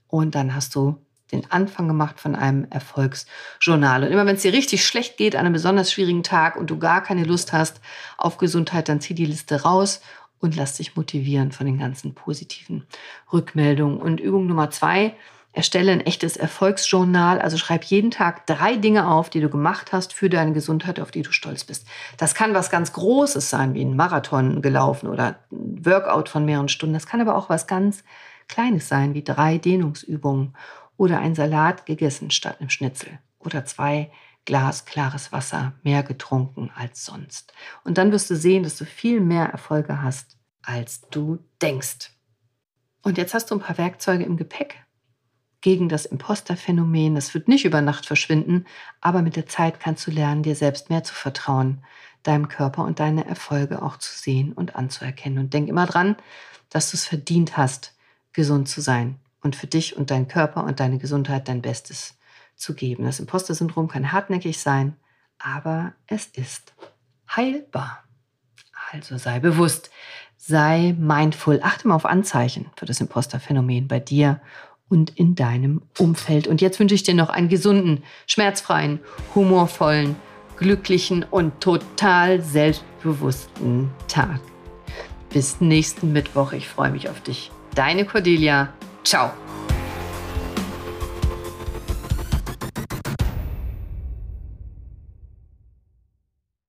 [0.07, 4.03] Und dann hast du den Anfang gemacht von einem Erfolgsjournal.
[4.03, 6.77] Und immer wenn es dir richtig schlecht geht an einem besonders schwierigen Tag und du
[6.77, 7.81] gar keine Lust hast
[8.17, 10.01] auf Gesundheit, dann zieh die Liste raus
[10.39, 12.85] und lass dich motivieren von den ganzen positiven
[13.31, 13.97] Rückmeldungen.
[13.97, 15.15] Und Übung Nummer zwei,
[15.55, 17.39] erstelle ein echtes Erfolgsjournal.
[17.39, 21.11] Also schreib jeden Tag drei Dinge auf, die du gemacht hast für deine Gesundheit, auf
[21.11, 21.87] die du stolz bist.
[22.17, 26.69] Das kann was ganz Großes sein, wie ein Marathon gelaufen oder ein Workout von mehreren
[26.69, 26.93] Stunden.
[26.93, 28.03] Das kann aber auch was ganz
[28.47, 30.53] Kleines sein, wie drei Dehnungsübungen
[30.97, 34.11] oder ein Salat gegessen statt einem Schnitzel oder zwei
[34.45, 37.53] Glas klares Wasser mehr getrunken als sonst.
[37.83, 42.11] Und dann wirst du sehen, dass du viel mehr Erfolge hast, als du denkst.
[43.01, 44.85] Und jetzt hast du ein paar Werkzeuge im Gepäck
[45.61, 47.15] gegen das Imposterphänomen.
[47.15, 48.65] Das wird nicht über Nacht verschwinden,
[49.01, 51.83] aber mit der Zeit kannst du lernen, dir selbst mehr zu vertrauen,
[52.21, 55.39] deinem Körper und deine Erfolge auch zu sehen und anzuerkennen.
[55.39, 56.17] Und denk immer dran,
[56.69, 57.95] dass du es verdient hast,
[58.31, 62.15] gesund zu sein und für dich und deinen Körper und deine Gesundheit dein Bestes
[62.55, 63.05] zu geben.
[63.05, 64.95] Das Imposter-Syndrom kann hartnäckig sein,
[65.39, 66.73] aber es ist
[67.35, 68.03] heilbar.
[68.91, 69.89] Also sei bewusst,
[70.37, 74.41] sei mindful, achte mal auf Anzeichen für das Imposter-Phänomen bei dir
[74.87, 76.47] und in deinem Umfeld.
[76.47, 78.99] Und jetzt wünsche ich dir noch einen gesunden, schmerzfreien,
[79.33, 80.15] humorvollen,
[80.57, 84.39] glücklichen und total selbstbewussten Tag.
[85.29, 86.53] Bis nächsten Mittwoch.
[86.53, 87.51] Ich freue mich auf dich.
[87.73, 88.73] Deine Cordelia
[89.05, 89.31] Ciao!